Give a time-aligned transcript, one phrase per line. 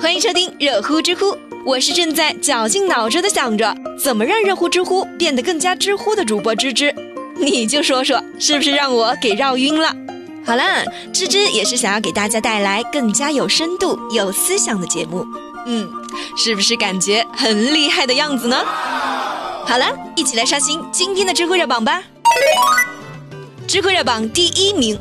[0.00, 6.94] 欢迎收听热乎知乎，我是正在绞尽脑汁的想着怎么让热乎知乎变得更加知乎的主播芝芝，
[7.36, 9.92] 你就说说是不是让我给绕晕了？
[10.44, 15.26] 好了，芝芝也是想要给大家带来更加有深度、有思想的节目，
[15.66, 15.90] 嗯，
[16.36, 18.56] 是不是感觉很厉害的样子呢？
[19.66, 22.00] 好了，一起来刷新今天的知乎热榜吧。
[23.66, 24.96] 知乎热榜第一名，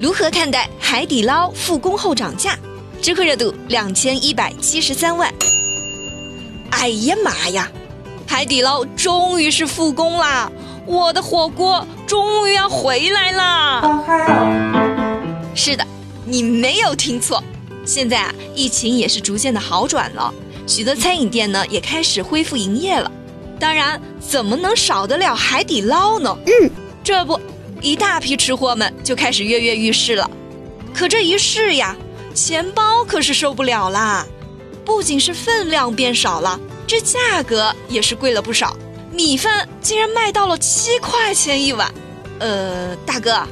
[0.00, 2.58] 如何看待海底捞复工后涨价？
[3.00, 5.32] 知乎热度两千一百七十三万。
[6.70, 7.70] 哎呀妈呀！
[8.26, 10.52] 海底捞终于是复工啦！
[10.84, 14.04] 我的火锅终于要回来啦！
[15.54, 15.86] 是的，
[16.26, 17.42] 你没有听错，
[17.86, 20.32] 现在啊，疫情也是逐渐的好转了，
[20.66, 23.10] 许多餐饮店呢也开始恢复营业了。
[23.58, 26.36] 当然，怎么能少得了海底捞呢？
[26.46, 26.70] 嗯，
[27.02, 27.40] 这不，
[27.80, 30.30] 一大批吃货们就开始跃跃欲试了。
[30.94, 31.96] 可这一试呀！
[32.38, 34.24] 钱包可是受不了啦，
[34.84, 38.76] 不仅是分量变少了，这价格也是贵了不少。
[39.12, 41.92] 米饭竟然卖到了七块钱一碗，
[42.38, 43.42] 呃，大哥，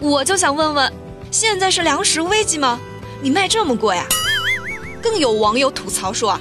[0.00, 0.90] 我就想问问，
[1.30, 2.80] 现在是粮食危机吗？
[3.20, 4.06] 你卖这么贵啊？
[5.02, 6.40] 更有网友吐槽说啊，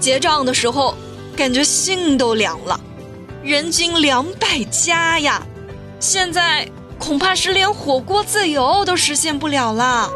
[0.00, 0.96] 结账的时候
[1.36, 2.80] 感觉心都凉了，
[3.44, 5.46] 人均两百加呀，
[6.00, 6.66] 现在
[6.98, 10.08] 恐怕是连火锅自由都实现不了啦。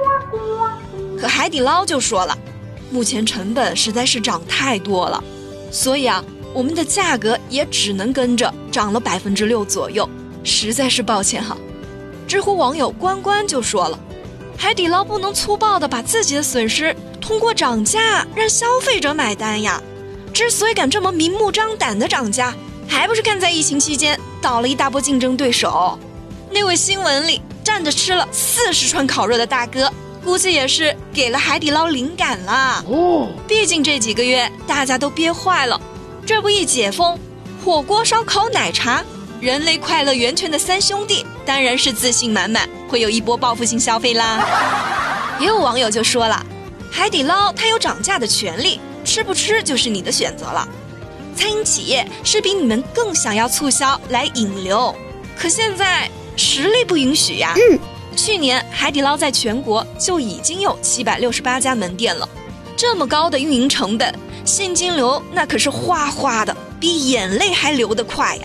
[1.20, 2.36] 可海底捞就说了，
[2.90, 5.22] 目前成本实在是涨太多了，
[5.70, 10.08] 所以啊，我们的价格也只能跟着涨了百分之六左右，
[10.42, 11.56] 实在是抱歉哈。
[12.27, 13.98] 知乎网友关关就说了，
[14.56, 19.82] 海底捞不能粗暴的把自己的损失通过涨价让消费者买单呀。
[20.32, 22.55] 之所以敢这么明目张胆的涨价，
[22.88, 25.98] 还不是看在疫情期间倒了一大波竞争对手，
[26.50, 29.92] 那位新闻里站着吃了四十串烤肉的大哥。
[30.24, 32.84] 估计也是给了海底捞灵感啦。
[32.86, 35.80] 哦，毕竟这几个月大家都憋坏了，
[36.27, 37.18] 这不一解封，
[37.64, 39.02] 火锅、烧烤、奶茶，
[39.40, 44.46] 人类快乐源泉的三兄弟当然是自信满满，会有一波报复性消费啦。
[45.40, 46.45] 也有网友就说了，
[46.90, 50.68] 海底捞它有涨价的权利，吃不吃就是你的选择了。
[51.34, 54.95] 餐饮企业是比你们更想要促销来引流，
[55.39, 57.55] 可现在实力不允许呀。
[57.56, 57.78] 嗯。
[58.16, 62.28] 去年海底捞在全国就已经有七百六十八家门店了，
[62.76, 68.42] 这么高的运营成本，现金流那可是哗哗的，比眼泪还流得快呀！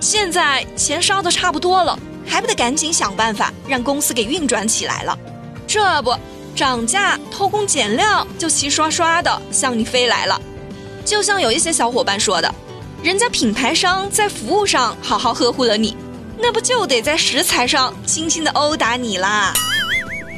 [0.00, 5.18] 现在钱烧的差不多了，还不得赶紧想办法让公司给运转起来了？
[5.66, 6.14] 这不
[6.54, 10.40] 涨价、偷工减料就齐刷刷的向你飞来了。
[11.04, 12.54] 就像有一些小伙伴说的，
[13.02, 15.96] 人家品牌商在服务上好好呵护了你。
[16.38, 19.52] 那不就得在食材上轻轻的殴打你啦？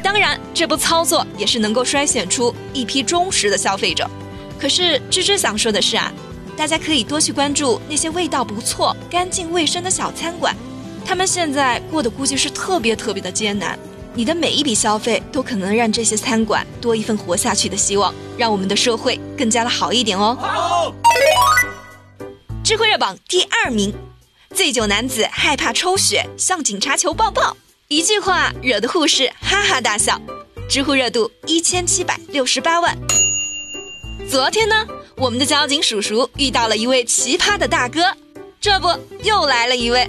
[0.02, 4.08] 当然，这波操作也是能够筛选出一批忠实的消费者。
[4.58, 6.12] 可是芝芝想说的是啊，
[6.56, 10.54] 大家可以多去关注那些味道不错、干净卫生的小餐馆，
[11.04, 13.76] 他们现在过得估计是特别特别的艰难。
[14.14, 20.36] 你的每一笔消费都可能让这些餐馆多一份活下去的希望，让我们的社会更加的好一点哦。
[20.40, 20.94] 好，
[22.62, 23.92] 智慧热榜第二名。
[24.56, 27.54] 醉酒男子害怕抽血，向警察求抱抱，
[27.88, 30.18] 一句话惹得护士哈哈大笑。
[30.66, 32.96] 知乎热度一千七百六十八万。
[34.30, 34.86] 昨天呢，
[35.18, 38.16] 我们的交警叔叔遇到了一位奇葩的大哥，
[38.58, 38.88] 这不
[39.22, 40.08] 又来了一位。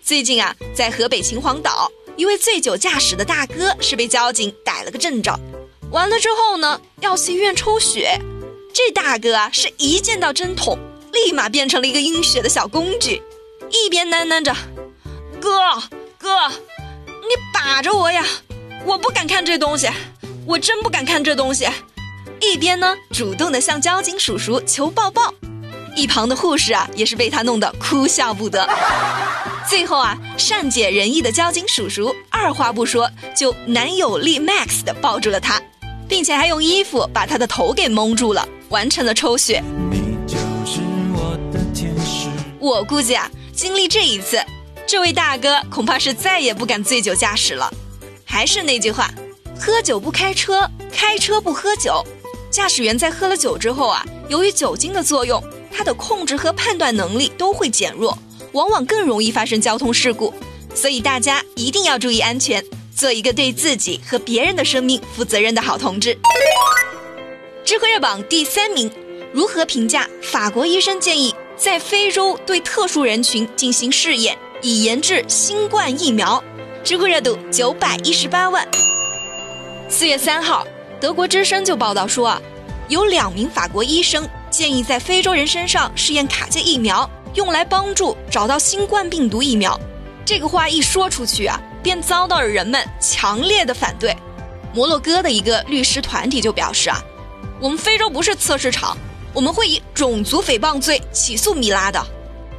[0.00, 5.36] 最近啊，在河北秦皇岛，一位醉酒驾驶的大哥是被交警逮了个正着。
[5.90, 8.16] 完了之后呢，要去医院抽血，
[8.72, 10.78] 这大哥啊是一见到针筒，
[11.12, 13.20] 立马变成了一个晕血的小工具。
[13.70, 14.54] 一边喃喃着
[15.40, 15.74] ：“哥
[16.18, 18.24] 哥，你把着我呀，
[18.84, 19.88] 我不敢看这东西，
[20.46, 21.68] 我真不敢看这东西。”
[22.40, 25.32] 一边呢，主动的向交警叔叔求抱抱。
[25.96, 28.68] 一旁的护士啊，也是被他弄得哭笑不得。
[29.68, 35.60] 最后啊，善解人意的交警叔叔二话不说，就男友力 max 的抱住了他，
[36.06, 39.62] 并且还用衣服把他的头给蒙住了，完成了抽血。
[39.90, 40.80] 你就是
[42.60, 43.28] 我估计啊。
[43.56, 44.38] 经历这一次，
[44.86, 47.72] 这位大哥恐怕是再也不敢醉酒驾驶了。
[48.22, 49.10] 还是那句话，
[49.58, 52.04] 喝酒不开车，开车不喝酒。
[52.50, 55.42] 驾驶员在喝了酒之后啊，由于酒精的作用，
[55.72, 58.16] 他的控制和判断能力都会减弱，
[58.52, 60.34] 往往更容易发生交通事故。
[60.74, 62.62] 所以大家一定要注意安全，
[62.94, 66.18] 做一个对自己和别人的生命负责任的好同志。
[67.64, 68.92] 智慧热榜第三名，
[69.32, 71.34] 如何评价法国医生建议？
[71.56, 76.42] 在非洲对特殊人群进行试验，以研制新冠疫苗。
[76.84, 78.66] 知乎热度九百一十八万。
[79.88, 80.66] 四月三号，
[81.00, 82.42] 德国之声就报道说啊，
[82.88, 89.80] 有两名法国医生建议在非洲人身上试验卡介疫苗，用来帮助找到新冠病毒疫苗。
[90.24, 94.14] 这个话一说出去啊，便遭到了人们强烈的反对。
[94.74, 97.02] 摩洛哥的一个律师团体就表示啊，
[97.58, 98.96] 我们非洲不是测试场，
[99.36, 102.02] 我们会以种族诽谤罪起诉米拉的。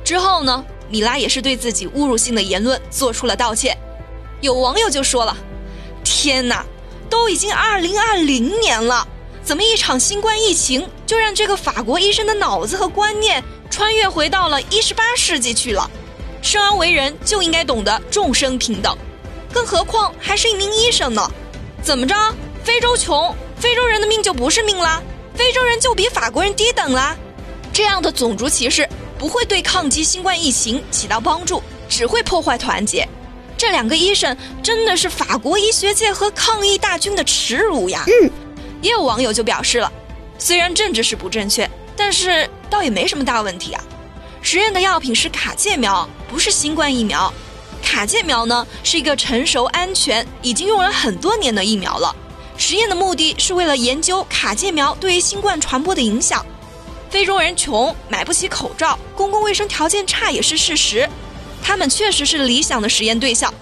[0.04, 3.76] 之后呢，米拉也是对自己侮辱性的言论做出了道歉。
[4.42, 5.36] 有网友就说了
[6.06, 6.64] ：“天哪，
[7.10, 9.08] 都已经二零二零年了，
[9.44, 15.90] 怎么一场新冠疫情就让这个法国医生的脑子和观念穿越回到了一十八世纪去了？”
[16.44, 18.96] 生而为人就应该懂得众生平等，
[19.52, 21.28] 更何况还是一名医生呢？
[21.82, 22.16] 怎么着？
[22.64, 25.02] 非洲穷，非洲人的命就不是命啦？
[25.38, 27.16] 非洲人就比法国人低等啦？
[27.72, 28.90] 这样的种族歧视
[29.20, 33.08] 不会对抗击新冠疫情起到帮助，只会破坏团结。
[33.56, 38.04] 这两个医生真的是法国医学界和抗疫大军的耻辱呀！
[38.08, 38.32] 嗯，
[38.82, 39.92] 也有网友就表示了，
[40.40, 43.84] 虽然政治是不正确，但是倒也没什么大问题啊。
[44.42, 47.32] 实验的药品是卡介苗，不是新冠疫苗。
[47.84, 52.16] 卡介苗呢是一个成熟、安全、已经用了很多年的疫苗了。
[52.58, 56.46] 实验的目的是为了研究卡介苗对于新冠传播的影响。
[57.10, 61.08] 非洲人穷，买不起口罩，公共卫生条件差也是事实。
[61.64, 63.54] 他们确实是理想的实验对象。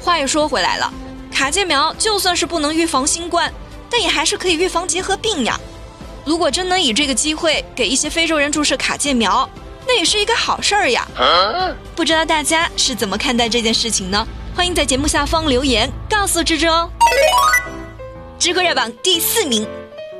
[0.00, 0.92] 话又说回来了，
[1.30, 3.52] 卡介苗就算是不能预防新冠，
[3.88, 5.60] 但也还是可以预防结核病呀。
[6.24, 9.48] 如果真能以这个机会给一些非洲人注射卡介苗，
[9.86, 11.06] 那也是一个好事儿呀，
[11.94, 14.26] 不知道大家是怎么看待这件事情呢？
[14.56, 16.90] 欢迎在节目下方留言告诉芝芝哦。
[18.42, 19.64] 知乎热榜第四名，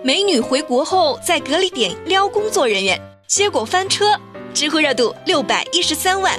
[0.04, 2.96] 美女回国后在隔离点撩工作人员，
[3.26, 4.16] 结果翻车，
[4.54, 6.38] 知乎热度六百一十三万。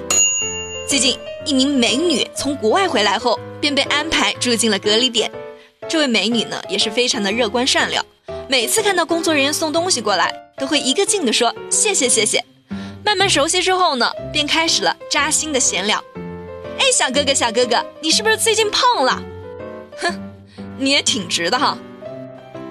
[0.88, 5.30] 最近，一名美女从国外回来后便被安排住进了隔离点，
[5.90, 8.06] 这位美女呢也是非常的乐观善良，
[8.48, 12.42] 每次看到工作人员送东西过来，都会一个劲的说谢谢谢谢。
[13.04, 16.02] 慢慢熟悉之后呢，便开始了扎心的闲聊。
[16.80, 19.22] 哎，小哥哥，小哥哥，你是不是最近胖了？
[19.98, 20.33] 哼，
[20.84, 21.78] 你也挺直的哈。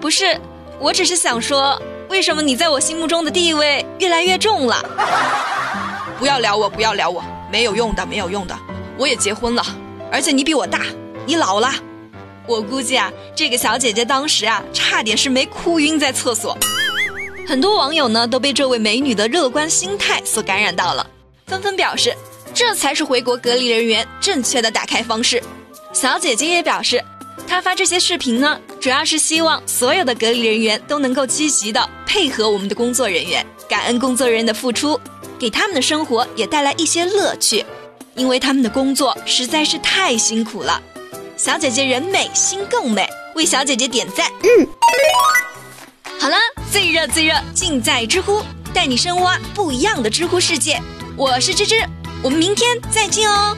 [0.00, 0.38] 不是，
[0.78, 4.84] 我只是想说，为什么你在我心目中的地位越来越重了？
[6.18, 8.56] 不要聊我，不要聊我，没有用的，没有用的。
[8.98, 9.64] 我也结婚了，
[10.10, 10.80] 而且你比我大，
[11.24, 11.72] 你老了。
[12.46, 16.56] 我估计啊，这个小姐姐当时啊，差点是没哭晕在厕所。
[17.46, 21.06] 很多网友呢都被这位美女的乐观心态所感染到了，
[21.46, 22.14] 纷纷表示
[22.52, 25.42] 这才是回国隔离人员正确的打开方式。
[25.92, 27.02] 小姐姐也表示，
[27.46, 34.98] 她发这些视频呢，主要是希望所有的隔离人员都能够积极的配合我们的工作人员，感恩工作人员的付出，
[35.38, 37.64] 给他们的生活也带来一些乐趣，
[38.14, 40.80] 因为他们的工作实在是太辛苦了。
[41.36, 44.30] 小姐姐人美心更美，为小姐姐点赞。
[44.42, 44.66] 嗯。
[46.18, 46.36] 好了，
[46.70, 48.42] 最热最热尽在知乎，
[48.72, 50.80] 带你深挖不一样的知乎世界。
[51.16, 51.84] 我是芝芝，
[52.22, 53.56] 我们明天再见哦。